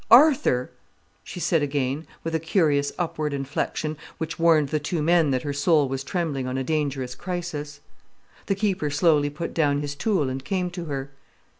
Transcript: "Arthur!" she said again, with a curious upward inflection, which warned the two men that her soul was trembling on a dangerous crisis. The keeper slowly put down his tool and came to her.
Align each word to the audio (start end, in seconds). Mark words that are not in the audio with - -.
"Arthur!" 0.09 0.71
she 1.23 1.39
said 1.39 1.61
again, 1.61 2.07
with 2.23 2.33
a 2.33 2.39
curious 2.39 2.91
upward 2.97 3.35
inflection, 3.35 3.95
which 4.17 4.39
warned 4.39 4.69
the 4.69 4.79
two 4.79 4.99
men 4.99 5.29
that 5.29 5.43
her 5.43 5.53
soul 5.53 5.87
was 5.87 6.03
trembling 6.03 6.47
on 6.47 6.57
a 6.57 6.63
dangerous 6.63 7.13
crisis. 7.13 7.81
The 8.47 8.55
keeper 8.55 8.89
slowly 8.89 9.29
put 9.29 9.53
down 9.53 9.81
his 9.81 9.93
tool 9.93 10.27
and 10.27 10.43
came 10.43 10.71
to 10.71 10.85
her. 10.85 11.11